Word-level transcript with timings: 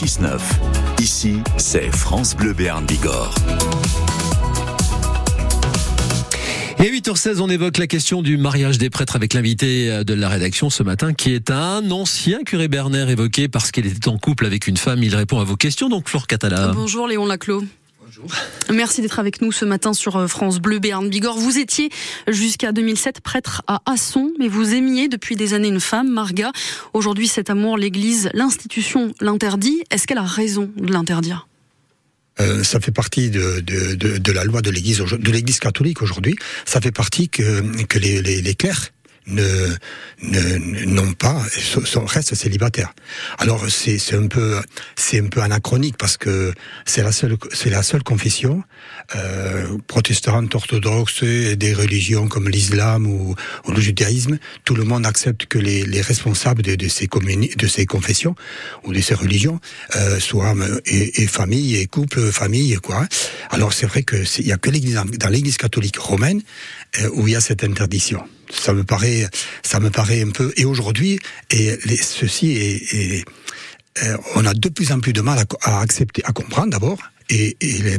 106.9. 0.00 0.40
Ici, 1.02 1.40
c'est 1.58 1.94
France 1.94 2.34
Bleu 2.34 2.54
Béarn 2.54 2.86
Bigorre. 2.86 3.34
Et 6.78 6.90
8h16, 6.90 7.40
on 7.40 7.50
évoque 7.50 7.76
la 7.76 7.86
question 7.86 8.22
du 8.22 8.38
mariage 8.38 8.78
des 8.78 8.88
prêtres 8.88 9.14
avec 9.14 9.34
l'invité 9.34 10.02
de 10.02 10.14
la 10.14 10.30
rédaction 10.30 10.70
ce 10.70 10.82
matin, 10.82 11.12
qui 11.12 11.34
est 11.34 11.50
un 11.50 11.90
ancien 11.90 12.44
curé 12.44 12.68
Berner 12.68 13.10
évoqué 13.10 13.48
parce 13.48 13.70
qu'il 13.70 13.86
était 13.86 14.08
en 14.08 14.16
couple 14.16 14.46
avec 14.46 14.66
une 14.66 14.78
femme. 14.78 15.02
Il 15.02 15.14
répond 15.14 15.38
à 15.38 15.44
vos 15.44 15.56
questions, 15.56 15.90
donc 15.90 16.08
Flore 16.08 16.26
Catala. 16.26 16.68
Bonjour 16.68 17.06
Léon 17.06 17.26
Laclos. 17.26 17.64
Bonjour. 18.10 18.34
Merci 18.72 19.02
d'être 19.02 19.20
avec 19.20 19.40
nous 19.40 19.52
ce 19.52 19.64
matin 19.64 19.92
sur 19.92 20.16
euh, 20.16 20.26
France 20.26 20.58
Bleu 20.58 20.80
Béarn 20.80 21.08
Bigorre. 21.08 21.38
Vous 21.38 21.58
étiez 21.58 21.90
jusqu'à 22.26 22.72
2007 22.72 23.20
prêtre 23.20 23.62
à 23.68 23.82
Asson, 23.86 24.32
mais 24.40 24.48
vous 24.48 24.74
aimiez 24.74 25.06
depuis 25.06 25.36
des 25.36 25.54
années 25.54 25.68
une 25.68 25.78
femme, 25.78 26.08
Marga. 26.10 26.50
Aujourd'hui, 26.92 27.28
cet 27.28 27.50
amour, 27.50 27.78
l'Église, 27.78 28.28
l'institution 28.34 29.14
l'interdit. 29.20 29.84
Est-ce 29.92 30.08
qu'elle 30.08 30.18
a 30.18 30.24
raison 30.24 30.72
de 30.76 30.92
l'interdire? 30.92 31.46
Euh, 32.40 32.64
ça 32.64 32.80
fait 32.80 32.90
partie 32.90 33.30
de, 33.30 33.60
de, 33.60 33.94
de, 33.94 34.18
de 34.18 34.32
la 34.32 34.42
loi 34.42 34.60
de 34.60 34.70
l'Église 34.70 34.98
de 34.98 35.30
l'Église 35.30 35.60
catholique 35.60 36.02
aujourd'hui. 36.02 36.34
Ça 36.64 36.80
fait 36.80 36.90
partie 36.90 37.28
que, 37.28 37.84
que 37.84 37.98
les, 38.00 38.22
les, 38.22 38.42
les 38.42 38.54
clercs 38.56 38.90
ne 39.30 39.76
n'ont 40.86 41.12
pas 41.12 41.42
restent 42.06 42.34
célibataires. 42.34 42.94
Alors 43.38 43.64
c'est 43.68 43.98
c'est 43.98 44.16
un 44.16 44.26
peu 44.26 44.60
c'est 44.96 45.20
un 45.20 45.28
peu 45.28 45.40
anachronique 45.40 45.96
parce 45.96 46.16
que 46.16 46.52
c'est 46.84 47.02
la 47.02 47.12
seule 47.12 47.36
c'est 47.52 47.70
la 47.70 47.82
seule 47.82 48.02
confession 48.02 48.62
euh, 49.14 49.78
protestante 49.86 50.54
orthodoxe 50.54 51.24
des 51.24 51.74
religions 51.74 52.28
comme 52.28 52.48
l'islam 52.48 53.06
ou, 53.06 53.34
le 53.68 53.80
judaïsme. 53.80 54.38
Tout 54.64 54.74
le 54.74 54.84
monde 54.84 55.06
accepte 55.06 55.46
que 55.46 55.58
les, 55.58 55.84
les 55.84 56.00
responsables 56.00 56.62
de, 56.62 56.74
de 56.74 56.88
ces 56.88 57.06
de 57.06 57.66
ces 57.66 57.86
confessions 57.86 58.34
ou 58.84 58.92
de 58.92 59.00
ces 59.00 59.14
religions 59.14 59.60
euh, 59.96 60.18
soient 60.18 60.54
et, 60.86 61.22
et, 61.22 61.26
famille 61.26 61.76
et 61.76 61.86
couple 61.86 62.32
famille 62.32 62.76
quoi. 62.76 63.06
Alors 63.50 63.72
c'est 63.72 63.86
vrai 63.86 64.02
que 64.02 64.16
il 64.38 64.46
y 64.46 64.52
a 64.52 64.58
que 64.58 64.70
l'église 64.70 64.94
dans 64.94 65.28
l'église 65.28 65.56
catholique 65.56 65.98
romaine 65.98 66.42
euh, 67.00 67.10
où 67.14 67.28
il 67.28 67.32
y 67.32 67.36
a 67.36 67.40
cette 67.40 67.64
interdiction 67.64 68.22
ça 68.52 68.72
me 68.72 68.84
paraît, 68.84 69.28
ça 69.62 69.80
me 69.80 69.90
paraît 69.90 70.22
un 70.22 70.30
peu. 70.30 70.52
Et 70.56 70.64
aujourd'hui, 70.64 71.18
et 71.50 71.78
ceci 71.96 72.52
est, 72.52 73.24
euh, 74.02 74.16
on 74.36 74.44
a 74.46 74.54
de 74.54 74.68
plus 74.68 74.92
en 74.92 75.00
plus 75.00 75.12
de 75.12 75.20
mal 75.20 75.44
à 75.62 75.80
accepter, 75.80 76.22
à 76.24 76.32
comprendre 76.32 76.70
d'abord, 76.70 76.98
et, 77.30 77.56
et, 77.60 77.98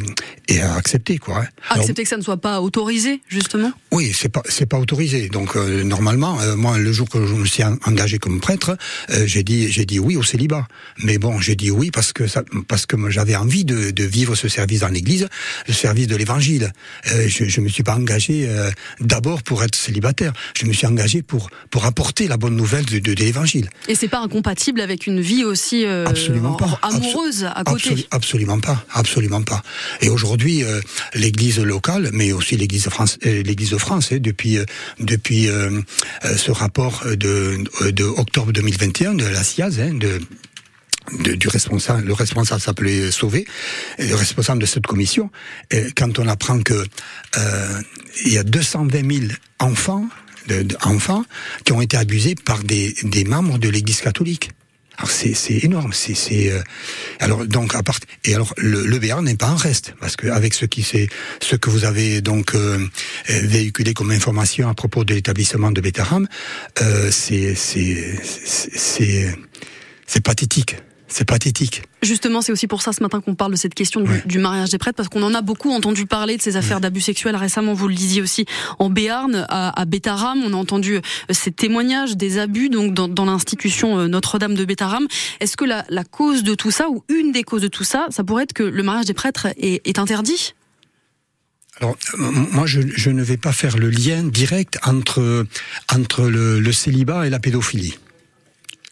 et 0.50 0.62
à 0.62 0.76
accepter 0.76 1.18
quoi. 1.18 1.40
Hein. 1.40 1.48
Accepter 1.70 2.02
Alors, 2.02 2.04
que 2.04 2.10
ça 2.10 2.18
ne 2.18 2.22
soit 2.22 2.38
pas 2.38 2.62
autorisé 2.62 3.22
justement. 3.28 3.72
Oui, 3.92 4.12
c'est 4.14 4.30
pas 4.30 4.44
c'est 4.48 4.66
pas 4.66 4.78
autorisé. 4.78 5.30
Donc 5.30 5.56
euh, 5.56 5.84
normalement, 5.84 6.40
euh, 6.42 6.56
moi 6.56 6.78
le 6.78 6.92
jour 6.92 7.10
que 7.10 7.26
je 7.26 7.34
me 7.34 7.46
suis 7.46 7.64
engagé 7.64 8.20
comme 8.20 8.40
prêtre, 8.40 8.78
euh, 9.10 9.26
j'ai 9.26 9.44
dit 9.44 9.72
j'ai 9.72 9.86
dit 9.86 10.00
oui 10.00 10.18
au 10.18 10.24
célibat. 10.24 10.68
Mais 11.04 11.18
bon, 11.18 11.40
j'ai 11.40 11.56
dit 11.56 11.72
oui 11.72 11.92
parce 11.92 12.12
que 12.14 12.28
ça, 12.28 12.44
parce 12.68 12.86
que 12.86 13.10
j'avais 13.10 13.36
envie 13.36 13.66
de, 13.66 13.92
de, 13.92 14.04
vivre 14.04 14.36
ce 14.36 14.50
service 14.50 14.82
dans 14.82 14.90
l'Église, 14.90 15.28
le 15.68 15.74
service 15.74 16.08
de 16.08 16.16
l'Évangile. 16.16 16.74
Je 17.06 17.46
je 17.46 17.62
me 17.62 17.70
suis 17.70 17.84
pas 17.84 17.96
engagé 17.96 18.50
d'abord 19.00 19.44
pour 19.44 19.64
être 19.64 19.76
célibataire. 19.76 20.34
Je 20.58 20.66
me 20.66 20.74
suis 20.74 20.88
engagé 20.88 21.22
pour 21.22 21.50
pour 21.70 21.86
apporter 21.86 22.28
la 22.28 22.38
bonne 22.38 22.56
nouvelle 22.56 22.86
de, 22.86 23.00
de, 23.00 23.14
de 23.14 23.24
l'Évangile. 23.24 23.70
Et 23.88 23.96
c'est 23.96 24.08
pas 24.08 24.20
incompatible 24.20 24.82
avec 24.82 25.08
une 25.08 25.22
vie 25.22 25.44
aussi 25.46 25.86
absolument 25.86 26.54
pas. 26.54 26.80
amoureuse 26.82 27.46
à 27.46 27.64
côté. 27.64 27.92
Absol 27.92 28.06
absolument 28.12 28.60
pas. 28.60 28.86
Absolument 28.94 29.21
absolument 29.22 29.44
pas. 29.44 29.62
Et 30.02 30.10
aujourd'hui, 30.10 30.64
euh, 30.64 30.82
l'Église 31.14 31.60
locale, 31.60 32.10
mais 32.14 32.32
aussi 32.32 32.58
l'Église 32.58 32.88
euh, 33.26 33.44
l'Église 33.44 33.70
de 33.72 33.78
France, 33.78 34.12
hein, 34.12 34.18
depuis 34.20 34.58
euh, 35.48 35.82
ce 36.36 36.52
rapport 36.52 37.04
de, 37.06 37.64
octobre 38.18 38.52
2021 38.52 39.14
de 39.16 39.26
la 39.26 39.44
SIAZ, 39.44 39.80
hein, 39.80 40.00
du 41.20 41.48
responsable, 41.48 42.08
le 42.08 42.14
responsable 42.14 42.62
s'appelait 42.62 43.12
Sauvé, 43.12 43.46
le 44.00 44.16
responsable 44.16 44.62
de 44.62 44.66
cette 44.66 44.86
commission, 44.86 45.30
quand 45.96 46.20
on 46.20 46.28
apprend 46.28 46.62
que 46.62 46.86
il 48.26 48.32
y 48.32 48.38
a 48.38 48.44
220 48.44 49.12
000 49.12 49.34
enfants, 49.60 50.08
enfants 50.84 51.26
qui 51.66 51.74
ont 51.74 51.82
été 51.82 51.98
abusés 51.98 52.36
par 52.36 52.64
des, 52.64 52.96
des 53.04 53.24
membres 53.24 53.58
de 53.58 53.68
l'Église 53.68 54.02
catholique. 54.02 54.52
C'est 55.10 55.64
énorme, 55.64 55.94
c'est 55.94 56.52
euh, 56.52 56.62
alors 57.20 57.46
donc 57.46 57.76
à 57.76 57.84
part 57.84 58.00
et 58.26 58.36
alors 58.36 58.54
le, 58.58 58.86
le 58.86 59.22
n'est 59.22 59.36
pas 59.36 59.50
en 59.50 59.56
reste 59.56 59.94
parce 60.00 60.16
que 60.16 60.28
avec 60.28 60.54
ce 60.54 60.66
qui 60.66 60.84
c'est 60.84 61.08
ce 61.42 61.56
que 61.56 61.70
vous 61.70 61.86
avez 61.86 62.22
donc 62.22 62.56
euh, 62.56 62.78
véhiculé 63.28 63.94
comme 63.94 64.12
information 64.12 64.70
à 64.70 64.74
propos 64.74 65.04
de 65.04 65.14
l'établissement 65.14 65.72
de 65.72 65.82
Betaram, 65.82 66.28
euh, 66.82 67.10
c'est 67.12 67.56
c'est 67.56 68.18
c'est 70.08 70.24
pathétique. 70.24 70.76
C'est 71.14 71.26
pathétique. 71.26 71.84
Justement, 72.02 72.42
c'est 72.42 72.54
aussi 72.54 72.68
pour 72.68 72.82
ça 72.82 72.94
ce 72.94 73.04
matin 73.04 73.20
qu'on 73.20 73.36
parle 73.36 73.52
de 73.52 73.58
cette 73.58 73.74
question 73.76 74.02
Ouais. 74.02 74.22
du, 74.22 74.28
du 74.28 74.40
mariage 74.40 74.70
des 74.70 74.78
prêtres, 74.78 74.96
parce 74.96 75.10
qu'on 75.10 75.22
en 75.24 75.34
a 75.34 75.42
beaucoup 75.42 75.70
entendu 75.72 76.06
parler 76.06 76.38
de 76.38 76.42
ces 76.42 76.56
affaires 76.56 76.80
d'abus 76.80 77.02
sexuels 77.02 77.36
récemment. 77.36 77.74
Vous 77.74 77.90
le 77.90 77.94
disiez 77.94 78.22
aussi 78.22 78.46
en 78.80 78.90
Béarn, 78.90 79.46
à, 79.50 79.78
à 79.80 79.86
Bétaram, 79.86 80.42
on 80.46 80.54
a 80.54 80.56
entendu 80.56 80.96
euh, 80.96 81.02
ces 81.30 81.52
témoignages 81.52 82.16
des 82.16 82.38
abus 82.40 82.70
donc 82.70 82.94
dans, 82.94 83.10
dans 83.10 83.26
l'institution 83.26 84.00
euh, 84.00 84.08
Notre-Dame 84.08 84.56
de 84.56 84.64
Bétaram. 84.64 85.06
Est-ce 85.42 85.58
que 85.58 85.66
la, 85.66 85.84
la 85.90 86.06
cause 86.06 86.44
de 86.44 86.56
tout 86.56 86.72
ça, 86.72 86.90
ou 86.90 87.04
une 87.10 87.34
des 87.34 87.44
causes 87.44 87.62
de 87.64 87.68
tout 87.68 87.84
ça, 87.84 88.08
ça 88.10 88.24
pourrait 88.24 88.44
être 88.44 88.54
que 88.54 88.64
le 88.64 88.82
mariage 88.82 89.06
des 89.06 89.14
prêtres 89.14 89.48
est, 89.58 89.86
est 89.86 90.00
interdit? 90.00 90.54
Alors, 91.82 91.98
moi, 92.18 92.66
je, 92.68 92.82
je, 92.96 93.10
ne 93.10 93.24
vais 93.24 93.38
pas 93.38 93.52
faire 93.52 93.78
le 93.78 93.90
lien 93.90 94.24
direct 94.24 94.78
entre, 94.86 95.46
entre 95.92 96.24
le, 96.30 96.60
le 96.60 96.72
célibat 96.72 97.26
et 97.28 97.30
la 97.30 97.40
pédophilie. 97.40 97.98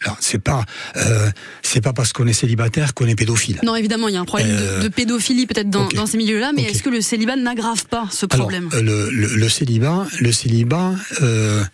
Alors, 0.06 0.18
c'est 0.22 0.40
pas, 0.40 0.64
euh, 0.96 1.30
c'est 1.62 1.82
pas 1.82 1.92
parce 1.92 2.14
qu'on 2.14 2.26
est 2.26 2.34
célibataire 2.34 2.94
qu'on 2.94 3.08
est 3.08 3.16
pédophile. 3.16 3.60
Non, 3.64 3.76
évidemment, 3.76 4.08
il 4.08 4.14
y 4.14 4.18
a 4.18 4.22
un 4.22 4.26
problème 4.26 4.48
euh, 4.50 4.78
de, 4.78 4.84
de, 4.84 4.88
pédophilie 4.88 5.46
peut-être 5.46 5.70
dans, 5.70 5.86
okay. 5.86 5.98
dans, 5.98 6.06
ces 6.06 6.18
milieux-là, 6.18 6.54
mais 6.56 6.62
okay. 6.62 6.72
est-ce 6.72 6.84
que 6.84 6.90
le 6.90 7.02
célibat 7.02 7.36
n'aggrave 7.36 7.86
pas 7.88 8.08
ce 8.10 8.26
problème? 8.26 8.70
Alors, 8.72 8.84
le, 8.84 9.10
le, 9.10 9.36
le, 9.36 9.50
célibat, 9.50 10.08
le 10.20 10.32
célibat 10.32 10.94
euh, 11.22 11.66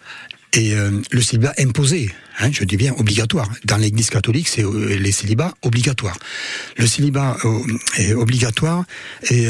est 0.53 0.75
le 1.11 1.21
célibat 1.21 1.53
imposé. 1.59 2.11
Hein, 2.39 2.49
je 2.51 2.63
dis 2.63 2.77
bien 2.77 2.93
obligatoire. 2.97 3.47
Dans 3.63 3.77
l'Église 3.77 4.09
catholique, 4.09 4.47
c'est 4.47 4.63
les 4.63 5.11
célibats 5.11 5.53
obligatoires. 5.61 6.17
Le 6.77 6.87
célibat 6.87 7.37
est 7.97 8.13
obligatoire 8.13 8.85
et 9.29 9.45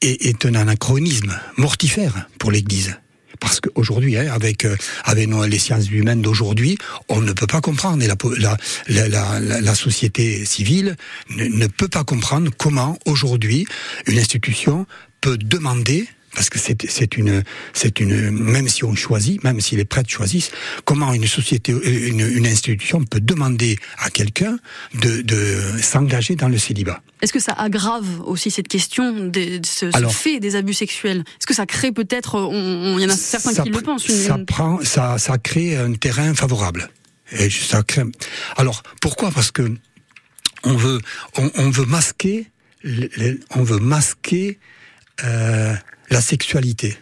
est, 0.00 0.26
est 0.26 0.46
un 0.46 0.54
anachronisme 0.54 1.38
mortifère 1.56 2.26
pour 2.38 2.50
l'Église. 2.50 2.96
Parce 3.40 3.60
qu'aujourd'hui, 3.60 4.16
hein, 4.16 4.30
avec 4.32 4.64
euh, 4.64 4.76
avec 5.04 5.28
les 5.48 5.58
sciences 5.58 5.90
humaines 5.90 6.22
d'aujourd'hui, 6.22 6.78
on 7.08 7.20
ne 7.20 7.32
peut 7.32 7.46
pas 7.46 7.60
comprendre. 7.60 8.02
Et 8.02 8.06
la, 8.06 8.16
la, 8.88 9.08
la, 9.08 9.60
la, 9.60 9.74
société 9.74 10.44
civile 10.44 10.96
ne 11.30 11.66
peut 11.66 11.88
pas 11.88 12.04
comprendre 12.04 12.50
comment 12.56 12.98
aujourd'hui 13.06 13.66
une 14.06 14.18
institution 14.18 14.86
peut 15.20 15.38
demander 15.38 16.08
parce 16.34 16.50
que 16.50 16.58
c'est 16.58 17.16
une 17.16 17.42
c'est 17.72 18.00
une 18.00 18.30
même 18.30 18.68
si 18.68 18.84
on 18.84 18.94
choisit, 18.94 19.42
même 19.44 19.60
si 19.60 19.76
les 19.76 19.84
prêtres 19.84 20.10
choisissent, 20.10 20.50
comment 20.84 21.12
une 21.12 21.26
société, 21.26 21.72
une, 21.72 22.20
une 22.20 22.46
institution 22.46 23.02
peut 23.04 23.20
demander 23.20 23.78
à 23.98 24.10
quelqu'un 24.10 24.58
de, 24.94 25.22
de 25.22 25.58
s'engager 25.82 26.36
dans 26.36 26.48
le 26.48 26.58
célibat? 26.58 27.00
Est-ce 27.22 27.32
que 27.32 27.40
ça 27.40 27.52
aggrave 27.52 28.20
aussi 28.20 28.50
cette 28.50 28.68
question 28.68 29.12
de, 29.12 29.58
de 29.58 29.66
ce, 29.66 29.86
Alors, 29.96 30.12
ce, 30.12 30.16
fait 30.16 30.38
des 30.40 30.54
abus 30.54 30.74
sexuels? 30.74 31.24
Est-ce 31.38 31.46
que 31.46 31.54
ça 31.54 31.66
crée 31.66 31.90
peut-être, 31.90 32.50
il 32.52 33.02
y 33.02 33.04
en 33.04 33.08
a 33.08 33.16
certains 33.16 33.52
ça, 33.52 33.62
qui 33.64 33.70
le 33.70 33.80
pensent, 33.80 34.08
une... 34.08 34.14
ça 34.14 34.38
prend, 34.46 34.78
ça, 34.84 35.18
ça 35.18 35.38
crée 35.38 35.76
un 35.76 35.94
terrain 35.94 36.34
favorable. 36.34 36.90
Et 37.32 37.50
ça 37.50 37.82
crée. 37.82 38.04
Alors 38.56 38.82
pourquoi? 39.00 39.30
Parce 39.32 39.50
que 39.50 39.74
on 40.64 40.76
veut, 40.76 41.00
on, 41.36 41.50
on 41.56 41.70
veut 41.70 41.86
masquer, 41.86 42.46
on 43.50 43.62
veut 43.62 43.78
masquer. 43.78 44.58
Euh, 45.24 45.74
la 46.10 46.20
sexualité 46.20 46.96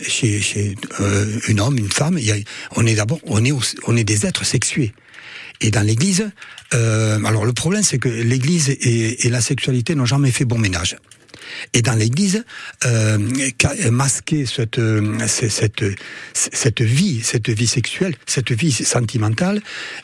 chez, 0.00 0.40
chez 0.40 0.74
euh, 1.00 1.38
un 1.48 1.58
homme, 1.58 1.78
une 1.78 1.90
femme, 1.90 2.18
y 2.18 2.30
a, 2.30 2.36
on 2.76 2.86
est 2.86 2.94
d'abord, 2.94 3.20
on 3.24 3.44
est, 3.44 3.52
on 3.86 3.96
est 3.96 4.04
des 4.04 4.26
êtres 4.26 4.44
sexués. 4.44 4.92
Et 5.60 5.70
dans 5.70 5.82
l'Église, 5.82 6.30
euh, 6.74 7.22
alors 7.24 7.44
le 7.44 7.52
problème 7.52 7.82
c'est 7.82 7.98
que 7.98 8.08
l'Église 8.08 8.68
et, 8.68 9.28
la 9.30 9.40
sexualité 9.40 9.94
n'ont 9.94 10.04
jamais 10.04 10.30
fait 10.30 10.44
bon 10.44 10.58
ménage. 10.58 10.96
Et 11.72 11.82
dans 11.82 11.94
l'Église, 11.94 12.44
euh, 12.84 13.18
masquer 13.90 14.46
cette, 14.46 14.80
cette, 15.26 15.84
cette 16.34 16.82
vie, 16.82 17.20
cette 17.22 17.50
vie 17.50 17.66
sexuelle, 17.66 18.14
cette 18.26 18.52
vie 18.52 18.72
sentimentale 18.72 19.60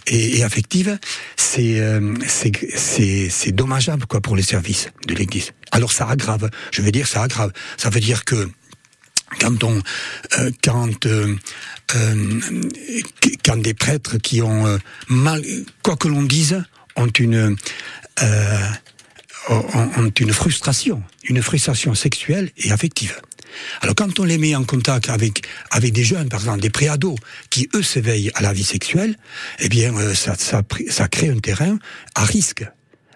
et, 0.06 0.42
affective, 0.42 0.98
c'est 1.36 1.80
c'est 2.26 3.52
dommageable 3.52 4.06
quoi 4.06 4.20
pour 4.20 4.36
les 4.36 4.42
services 4.42 4.88
de 5.06 5.14
l'Église. 5.14 5.52
Alors 5.70 5.92
ça 5.92 6.08
aggrave. 6.08 6.50
Je 6.72 6.82
veux 6.82 6.92
dire, 6.92 7.06
ça 7.06 7.22
aggrave. 7.22 7.52
Ça 7.76 7.90
veut 7.90 8.00
dire 8.00 8.24
que 8.24 8.48
quand 9.40 9.64
on, 9.64 9.80
euh, 10.38 10.50
quand, 10.62 11.06
euh, 11.06 11.36
euh, 11.96 12.40
quand 13.44 13.56
des 13.56 13.74
prêtres 13.74 14.18
qui 14.18 14.42
ont 14.42 14.66
euh, 14.66 14.78
mal, 15.08 15.42
quoi 15.82 15.96
que 15.96 16.08
l'on 16.08 16.22
dise, 16.22 16.62
ont 16.96 17.06
une 17.06 17.56
euh, 18.22 18.66
ont 19.48 20.12
une 20.20 20.32
frustration, 20.32 21.02
une 21.24 21.42
frustration 21.42 21.94
sexuelle 21.94 22.50
et 22.56 22.70
affective. 22.70 23.20
Alors 23.80 23.94
quand 23.94 24.18
on 24.18 24.24
les 24.24 24.38
met 24.38 24.54
en 24.54 24.64
contact 24.64 25.10
avec 25.10 25.42
avec 25.70 25.92
des 25.92 26.04
jeunes, 26.04 26.28
par 26.28 26.40
exemple 26.40 26.60
des 26.60 26.70
préados, 26.70 27.16
qui 27.50 27.68
eux 27.74 27.82
s'éveillent 27.82 28.30
à 28.34 28.42
la 28.42 28.52
vie 28.52 28.64
sexuelle, 28.64 29.16
eh 29.58 29.68
bien 29.68 29.94
euh, 29.96 30.14
ça, 30.14 30.34
ça, 30.36 30.62
ça 30.88 31.08
crée 31.08 31.28
un 31.28 31.38
terrain 31.38 31.78
à 32.14 32.24
risque 32.24 32.64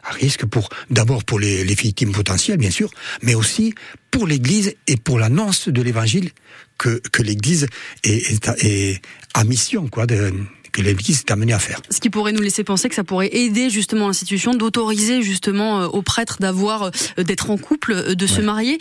à 0.09 0.13
risque 0.13 0.47
pour 0.47 0.69
d'abord 0.89 1.25
pour 1.25 1.41
les, 1.41 1.65
les 1.65 1.75
victimes 1.75 2.13
potentielles 2.13 2.59
bien 2.59 2.71
sûr, 2.71 2.91
mais 3.23 3.35
aussi 3.35 3.75
pour 4.11 4.27
l'Église 4.27 4.75
et 4.87 4.97
pour 4.97 5.19
l'annonce 5.19 5.69
de 5.69 5.83
l'Évangile 5.83 6.31
que, 6.79 7.01
que 7.13 7.23
l'Église 7.23 7.67
est, 8.05 8.31
est, 8.31 8.65
est, 8.65 9.03
à 9.35 9.45
mission 9.45 9.89
quoi 9.89 10.07
de, 10.07 10.33
que 10.77 10.83
l'Église 10.83 11.21
est 11.21 11.31
amenée 11.31 11.55
à 11.55 11.59
faire. 11.59 11.81
Ce 11.91 12.01
qui 12.01 12.11
pourrait 12.11 12.33
nous 12.33 12.43
laisser 12.43 12.63
penser 12.63 12.91
que 12.91 12.95
ça 12.95 13.05
pourrait 13.05 13.31
aider 13.33 13.71
justement 13.71 14.09
l'institution 14.09 14.53
d'autoriser 14.53 15.23
justement 15.23 15.81
euh, 15.81 15.87
aux 15.87 16.03
prêtres 16.03 16.37
d'avoir 16.39 16.91
euh, 17.19 17.23
d'être 17.23 17.51
en 17.51 17.57
couple, 17.57 17.93
euh, 17.93 18.15
de 18.15 18.27
se 18.27 18.43
marier. 18.43 18.79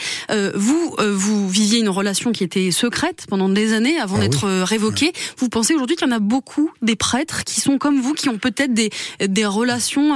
vous, 0.56 0.96
vous 1.00 1.50
viviez 1.50 1.80
une 1.80 1.90
relation 1.90 2.32
qui 2.32 2.44
était 2.44 2.72
secrète 2.72 3.26
pendant 3.30 3.48
des 3.48 3.74
années 3.74 3.98
avant 3.98 4.18
ah 4.18 4.22
d'être 4.22 4.46
oui. 4.46 4.64
révoquée. 4.64 5.14
Vous 5.38 5.50
pensez 5.50 5.74
aujourd'hui 5.74 5.96
qu'il 5.96 6.08
y 6.08 6.12
en 6.12 6.16
a 6.16 6.20
beaucoup 6.20 6.72
des 6.82 6.96
prêtres 6.96 7.44
qui 7.44 7.62
sont 7.62 7.78
comme 7.78 8.02
vous, 8.02 8.14
qui 8.14 8.28
ont 8.28 8.38
peut-être 8.38 8.74
des, 8.74 8.90
des 9.26 9.46
relations 9.46 10.14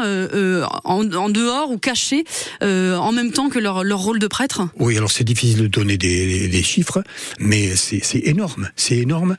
en, 0.84 1.14
en, 1.14 1.30
dehors 1.30 1.72
ou 1.72 1.78
cachées 1.78 2.26
en 2.62 3.12
même 3.12 3.32
temps 3.32 3.50
que 3.50 3.60
leur, 3.60 3.84
leur 3.84 4.00
rôle 4.00 4.20
de 4.20 4.28
prêtre? 4.28 4.68
Oui, 4.78 4.98
alors 4.98 5.12
c'est 5.12 5.24
difficile 5.24 5.62
de 5.64 5.68
donner 5.68 5.98
des, 5.98 6.48
des 6.48 6.64
chiffres, 6.64 7.04
mais 7.40 7.76
c'est 7.76 8.02
énorme. 8.24 8.70
C'est 8.76 8.98
énorme. 8.98 9.38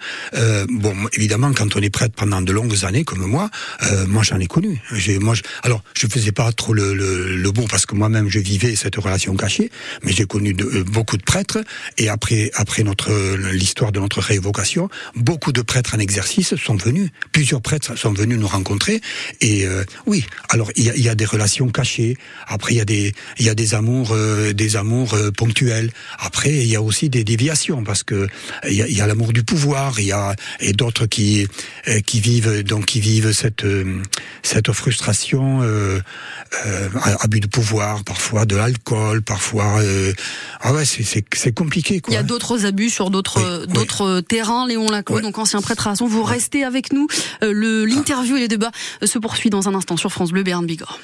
Bon, 0.68 0.94
évidemment, 1.12 1.52
quand 1.52 1.76
on 1.76 1.80
est 1.80 1.90
prêtre 1.90 2.14
pendant 2.16 2.29
de 2.40 2.52
longues 2.52 2.84
années 2.84 3.04
comme 3.04 3.26
moi, 3.26 3.50
euh, 3.82 4.06
moi 4.06 4.22
j'en 4.22 4.38
ai 4.38 4.46
connu. 4.46 4.80
Moi, 5.20 5.34
je, 5.34 5.42
alors 5.62 5.82
je 5.94 6.06
faisais 6.06 6.32
pas 6.32 6.50
trop 6.52 6.72
le, 6.72 7.50
bon 7.50 7.66
parce 7.66 7.84
que 7.84 7.96
moi-même 7.96 8.28
je 8.28 8.38
vivais 8.38 8.76
cette 8.76 8.96
relation 8.96 9.34
cachée, 9.34 9.70
mais 10.04 10.12
j'ai 10.12 10.24
connu 10.24 10.54
euh, 10.60 10.84
beaucoup 10.84 11.16
de 11.16 11.22
prêtres 11.22 11.58
et 11.98 12.08
après 12.08 12.52
après 12.54 12.84
notre 12.84 13.10
l'histoire 13.52 13.90
de 13.90 13.98
notre 13.98 14.20
révocation, 14.20 14.88
beaucoup 15.16 15.50
de 15.52 15.62
prêtres 15.62 15.94
en 15.96 15.98
exercice 15.98 16.54
sont 16.54 16.76
venus. 16.76 17.10
Plusieurs 17.32 17.60
prêtres 17.60 17.98
sont 17.98 18.12
venus 18.12 18.38
nous 18.38 18.46
rencontrer 18.46 19.00
et 19.40 19.66
euh, 19.66 19.84
oui. 20.06 20.24
Alors 20.48 20.70
il 20.76 20.84
y 20.84 21.08
a, 21.08 21.14
des 21.14 21.24
relations 21.24 21.68
cachées. 21.68 22.16
Après 22.46 22.74
il 22.74 22.76
y 22.76 22.80
a 22.80 22.84
des 22.84 23.12
il 23.38 23.46
y 23.46 23.48
a 23.48 23.54
des 23.54 23.74
amours 23.74 24.16
des 24.54 24.76
amours 24.76 25.16
ponctuels. 25.36 25.90
Après 26.18 26.52
il 26.52 26.68
y 26.68 26.76
a 26.76 26.82
aussi 26.82 27.08
des 27.08 27.24
déviations 27.24 27.82
parce 27.82 28.04
que 28.04 28.28
il 28.68 28.74
y 28.74 28.82
a, 28.82 28.88
y 28.88 29.00
a 29.00 29.06
l'amour 29.06 29.32
du 29.32 29.42
pouvoir. 29.42 29.98
Il 29.98 30.06
y 30.06 30.12
a 30.12 30.36
et 30.60 30.72
d'autres 30.72 31.06
qui 31.06 31.48
qui 32.06 32.19
vivent 32.20 32.62
donc 32.62 32.86
qui 32.86 33.00
vivent 33.00 33.32
cette 33.32 33.64
euh, 33.64 34.02
cette 34.42 34.72
frustration, 34.72 35.62
euh, 35.62 36.00
euh, 36.66 36.88
abus 37.20 37.40
de 37.40 37.46
pouvoir, 37.46 38.04
parfois 38.04 38.44
de 38.44 38.56
l'alcool, 38.56 39.22
parfois 39.22 39.80
euh, 39.80 40.12
ah 40.60 40.72
ouais 40.72 40.84
c'est 40.84 41.04
c'est 41.04 41.52
compliqué 41.52 42.00
quoi. 42.00 42.12
Il 42.12 42.16
y 42.16 42.18
a 42.18 42.22
d'autres 42.22 42.66
abus 42.66 42.90
sur 42.90 43.10
d'autres 43.10 43.64
oui, 43.66 43.72
d'autres 43.72 44.16
oui. 44.16 44.24
terrains. 44.24 44.66
Léon 44.66 44.88
Laclos, 44.88 45.16
ouais. 45.16 45.22
donc 45.22 45.38
ancien 45.38 45.60
prêtre 45.60 45.86
à 45.86 45.90
Rasson, 45.90 46.06
vous 46.06 46.22
ouais. 46.22 46.32
restez 46.32 46.64
avec 46.64 46.92
nous. 46.92 47.06
Le 47.42 47.84
l'interview 47.84 48.36
et 48.36 48.40
les 48.40 48.48
débats 48.48 48.72
se 49.02 49.18
poursuivent 49.18 49.52
dans 49.52 49.68
un 49.68 49.74
instant 49.74 49.96
sur 49.96 50.12
France 50.12 50.30
Bleu 50.30 50.42
Béarn 50.42 50.66
Bigorre. 50.66 50.98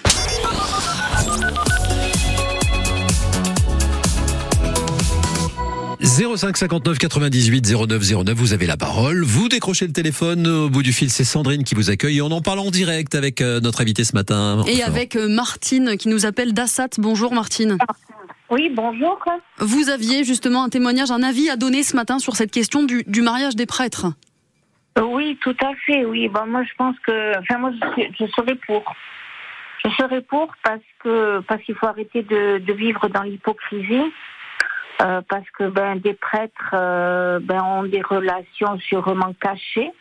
05 6.06 6.56
59 6.56 6.98
98 6.98 7.66
09 7.68 8.24
09, 8.24 8.34
vous 8.36 8.52
avez 8.52 8.66
la 8.66 8.76
parole. 8.76 9.24
Vous 9.24 9.48
décrochez 9.48 9.88
le 9.88 9.92
téléphone. 9.92 10.46
Au 10.46 10.70
bout 10.70 10.84
du 10.84 10.92
fil, 10.92 11.10
c'est 11.10 11.24
Sandrine 11.24 11.64
qui 11.64 11.74
vous 11.74 11.90
accueille. 11.90 12.18
Et 12.18 12.22
on 12.22 12.30
en 12.30 12.40
parle 12.40 12.60
en 12.60 12.70
direct 12.70 13.16
avec 13.16 13.40
euh, 13.40 13.58
notre 13.58 13.80
invité 13.80 14.04
ce 14.04 14.14
matin. 14.14 14.62
Et 14.68 14.84
avec 14.84 15.16
euh, 15.16 15.26
Martine 15.28 15.96
qui 15.98 16.08
nous 16.08 16.24
appelle 16.24 16.52
d'Assat. 16.52 16.90
Bonjour 16.98 17.34
Martine. 17.34 17.76
Oui, 18.50 18.70
bonjour. 18.72 19.18
Vous 19.58 19.90
aviez 19.90 20.22
justement 20.22 20.62
un 20.62 20.68
témoignage, 20.68 21.10
un 21.10 21.24
avis 21.24 21.50
à 21.50 21.56
donner 21.56 21.82
ce 21.82 21.96
matin 21.96 22.20
sur 22.20 22.36
cette 22.36 22.52
question 22.52 22.84
du, 22.84 23.02
du 23.08 23.20
mariage 23.20 23.56
des 23.56 23.66
prêtres. 23.66 24.06
Oui, 25.02 25.36
tout 25.42 25.56
à 25.60 25.72
fait. 25.86 26.04
Oui, 26.04 26.28
bon, 26.28 26.46
moi 26.46 26.62
je 26.62 26.74
pense 26.78 26.94
que, 27.04 27.36
enfin 27.40 27.58
moi 27.58 27.72
je, 27.72 28.02
je 28.20 28.30
serais 28.30 28.54
pour. 28.64 28.84
Je 29.84 29.90
serais 29.90 30.22
pour 30.22 30.54
parce 30.62 30.80
que 31.02 31.40
parce 31.48 31.62
qu'il 31.64 31.74
faut 31.74 31.86
arrêter 31.86 32.22
de, 32.22 32.58
de 32.58 32.72
vivre 32.72 33.08
dans 33.08 33.22
l'hypocrisie. 33.22 34.12
Euh, 35.02 35.20
parce 35.28 35.48
que 35.50 35.64
ben, 35.64 35.96
des 35.96 36.14
prêtres 36.14 36.70
euh, 36.72 37.38
ben, 37.42 37.62
ont 37.62 37.82
des 37.82 38.00
relations 38.00 38.78
sûrement 38.80 39.34
cachées. 39.40 39.92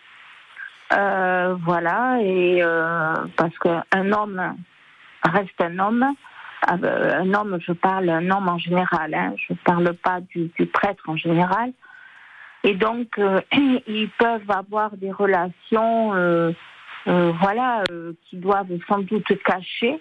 Euh, 0.94 1.56
voilà, 1.66 2.18
et 2.22 2.62
parce 3.36 3.58
qu'un 3.58 4.12
homme 4.12 4.56
reste 5.24 5.60
un 5.60 5.80
homme. 5.80 6.06
Un 6.68 7.34
homme, 7.34 7.60
je 7.60 7.74
parle 7.74 8.10
un 8.10 8.32
homme 8.32 8.48
en 8.50 8.58
général, 8.58 9.14
hein, 9.14 9.36
je 9.38 9.54
ne 9.54 9.58
parle 9.64 9.94
pas 9.94 10.20
du, 10.22 10.50
du, 10.58 10.66
prêtre 10.66 11.04
en 11.08 11.16
général. 11.16 11.74
Et 12.64 12.74
donc, 12.74 13.20
ils 13.88 14.10
peuvent 14.18 14.50
avoir 14.50 14.92
des 14.98 15.12
relations, 15.12 16.56
voilà, 17.06 17.84
qui 18.30 18.38
doivent 18.38 18.72
sans 18.88 19.00
doute 19.00 19.32
cacher, 19.44 20.00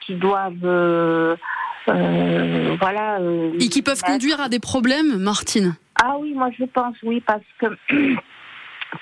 qui 0.00 0.14
doivent 0.14 0.64
euh, 0.64 1.36
voilà. 1.86 3.18
Euh, 3.20 3.52
Et 3.60 3.68
qui 3.68 3.82
peuvent 3.82 4.02
conduire 4.02 4.40
à 4.40 4.48
des 4.48 4.60
problèmes, 4.60 5.18
Martine 5.18 5.74
Ah 6.02 6.16
oui, 6.18 6.32
moi 6.34 6.50
je 6.58 6.64
pense 6.64 6.96
oui, 7.02 7.20
parce 7.20 7.42
que 7.58 7.66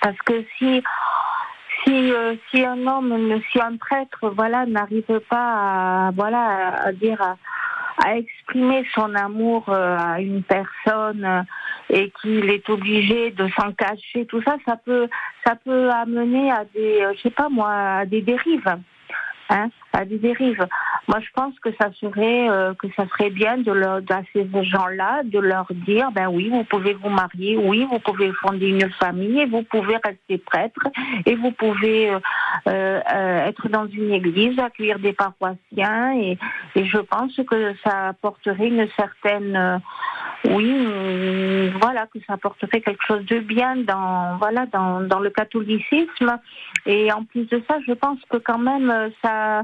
parce 0.01 0.19
que 0.25 0.45
si 0.59 0.83
si 1.85 2.13
euh, 2.13 2.35
si 2.51 2.65
un 2.65 2.87
homme, 2.87 3.41
si 3.51 3.61
un 3.61 3.77
prêtre, 3.77 4.33
voilà, 4.35 4.67
n'arrive 4.67 5.21
pas 5.29 6.09
à 6.09 6.11
voilà 6.15 6.75
à 6.85 6.93
dire 6.93 7.21
à, 7.21 7.37
à 8.05 8.17
exprimer 8.17 8.85
son 8.95 9.15
amour 9.15 9.69
à 9.69 10.21
une 10.21 10.43
personne 10.43 11.45
et 11.91 12.13
qu'il 12.21 12.51
est 12.51 12.69
obligé 12.69 13.31
de 13.31 13.49
s'en 13.57 13.73
cacher, 13.73 14.27
tout 14.27 14.43
ça, 14.43 14.57
ça 14.67 14.77
peut 14.77 15.09
ça 15.45 15.57
peut 15.57 15.91
amener 15.91 16.51
à 16.51 16.65
des 16.75 17.07
je 17.17 17.23
sais 17.23 17.31
pas 17.31 17.49
moi 17.49 17.71
à 17.71 18.07
des 18.07 18.23
dérives. 18.23 18.77
Hein, 19.53 19.69
à 19.93 20.07
des 20.07 20.17
dérives. 20.17 20.67
Moi, 21.09 21.21
je 21.21 21.29
pense 21.35 21.53
que 21.61 21.69
ça 21.79 21.91
serait 22.01 22.49
euh, 22.49 22.73
que 22.73 22.87
ça 22.97 23.07
serait 23.09 23.29
bien 23.29 23.59
de, 23.59 23.71
leur, 23.71 24.01
de 24.01 24.15
ces 24.33 24.47
gens-là 24.65 25.23
de 25.25 25.39
leur 25.39 25.67
dire, 25.87 26.11
ben 26.13 26.29
oui, 26.29 26.49
vous 26.49 26.65
pouvez 26.65 26.95
vous 26.95 27.11
marier, 27.11 27.59
oui, 27.59 27.87
vous 27.91 27.99
pouvez 27.99 28.33
fonder 28.41 28.69
une 28.69 28.91
famille, 28.93 29.41
et 29.41 29.45
vous 29.47 29.63
pouvez 29.65 29.97
rester 30.03 30.39
prêtre, 30.39 30.89
et 31.27 31.35
vous 31.35 31.51
pouvez 31.51 32.15
euh, 32.15 32.21
euh, 32.67 33.47
être 33.47 33.69
dans 33.69 33.87
une 33.89 34.13
église, 34.13 34.59
accueillir 34.59 34.99
des 34.99 35.13
paroissiens, 35.13 36.15
et, 36.15 36.39
et 36.75 36.87
je 36.87 36.99
pense 36.99 37.37
que 37.47 37.75
ça 37.85 38.09
apporterait 38.09 38.69
une 38.69 38.89
certaine 38.97 39.83
oui, 40.45 41.71
voilà, 41.81 42.07
que 42.07 42.19
ça 42.27 42.35
apporterait 42.35 42.81
quelque 42.81 43.05
chose 43.07 43.25
de 43.27 43.39
bien 43.39 43.77
dans, 43.77 44.37
voilà, 44.39 44.67
dans, 44.67 45.01
dans 45.01 45.21
le 45.21 45.31
catholicisme. 45.31 46.39
Et 46.87 47.13
en 47.13 47.25
plus 47.25 47.47
de 47.49 47.63
ça, 47.69 47.79
je 47.87 47.93
pense 47.93 48.19
que 48.29 48.39
quand 48.39 48.59
même, 48.59 49.11
ça, 49.23 49.63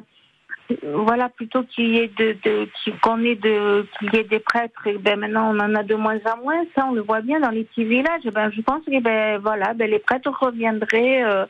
voilà, 0.94 1.28
plutôt 1.28 1.62
qu'il 1.64 1.88
y 1.88 1.98
ait 1.98 2.12
de, 2.16 2.36
de 2.44 2.68
qu'on 3.02 3.22
ait 3.24 3.34
de, 3.34 3.86
qu'il 3.98 4.14
y 4.14 4.18
ait 4.18 4.24
des 4.24 4.38
prêtres, 4.38 4.86
et 4.86 4.98
ben 4.98 5.18
maintenant 5.18 5.54
on 5.54 5.60
en 5.60 5.74
a 5.74 5.82
de 5.82 5.94
moins 5.94 6.18
en 6.32 6.42
moins. 6.42 6.62
Ça, 6.76 6.86
on 6.86 6.92
le 6.92 7.02
voit 7.02 7.22
bien 7.22 7.40
dans 7.40 7.50
les 7.50 7.64
petits 7.64 7.84
villages. 7.84 8.24
Ben, 8.32 8.50
je 8.50 8.60
pense 8.60 8.84
que 8.84 9.00
ben 9.00 9.38
voilà, 9.38 9.74
ben 9.74 9.90
les 9.90 9.98
prêtres 9.98 10.30
reviendraient. 10.30 11.24
Euh, 11.24 11.46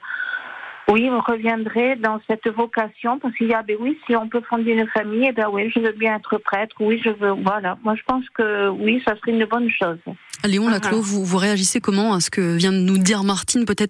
oui, 0.90 1.09
on 1.11 1.21
reviendrait 1.21 1.97
dans 1.97 2.18
cette 2.28 2.49
vocation 2.49 3.18
parce 3.18 3.35
qu'il 3.37 3.49
y 3.49 3.54
a, 3.54 3.62
ben 3.62 3.76
oui, 3.80 3.99
si 4.07 4.16
on 4.16 4.28
peut 4.28 4.42
fonder 4.49 4.73
une 4.73 4.87
famille, 4.88 5.26
eh 5.28 5.33
ben 5.33 5.49
oui, 5.52 5.71
je 5.75 5.80
veux 5.80 5.92
bien 5.92 6.16
être 6.16 6.38
prêtre, 6.38 6.76
oui, 6.80 7.00
je 7.04 7.11
veux, 7.11 7.33
voilà. 7.42 7.78
Moi, 7.85 7.95
je 7.95 8.02
pense 8.07 8.25
que 8.30 8.68
oui, 8.68 9.02
ça 9.04 9.14
serait 9.16 9.33
une 9.33 9.45
bonne 9.45 9.71
chose. 9.71 9.99
Léon 10.45 10.68
Laclos, 10.68 10.99
uh 10.99 11.00
-huh. 11.00 11.04
vous, 11.04 11.25
vous 11.25 11.37
réagissez 11.37 11.80
comment 11.80 12.14
à 12.14 12.21
ce 12.21 12.30
que 12.30 12.57
vient 12.57 12.73
de 12.73 12.78
nous 12.78 12.99
dire 12.99 13.23
Martine 13.25 13.64
Peut-être 13.64 13.87